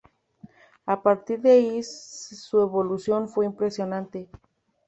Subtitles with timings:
[0.87, 4.27] A partir de ahí su evolución fue impresionante.